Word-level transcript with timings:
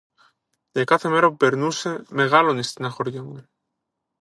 Και 0.71 0.83
κάθε 0.83 1.09
μέρα 1.09 1.29
που 1.29 1.37
περνούσε, 1.37 2.03
μεγάλωνε 2.09 2.59
η 2.59 2.63
στενοχώρια 2.63 3.23
μου. 3.23 3.49